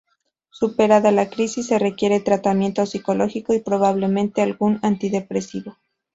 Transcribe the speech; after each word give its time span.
Superada 0.49 1.11
la 1.11 1.29
crisis 1.29 1.67
se 1.67 1.77
requiere 1.77 2.21
tratamiento 2.21 2.85
psicológico 2.87 3.53
y 3.53 3.59
probablemente 3.59 4.41
algún 4.41 4.79
antidepresivo. 4.81 5.77